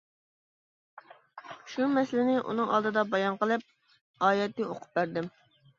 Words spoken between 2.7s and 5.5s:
ئالدىدا بايان قىلىپ، ئايەتنى ئوقۇپ بەردىم.